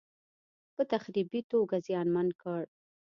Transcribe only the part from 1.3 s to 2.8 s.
توګه زیانمن کړ.